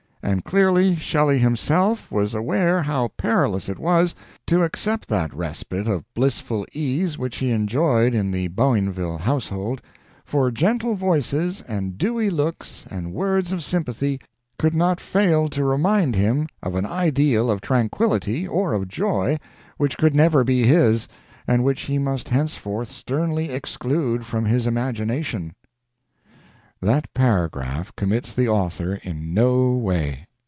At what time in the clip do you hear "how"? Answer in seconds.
2.83-3.07